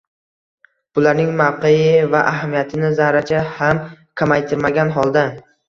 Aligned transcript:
Bularning 0.97 1.29
mavqei 1.41 1.77
va 2.15 2.23
ahamiyatini 2.31 2.91
zarracha 3.03 3.45
ham 3.61 3.85
kamaytirmagan 4.23 4.95
holda 5.01 5.29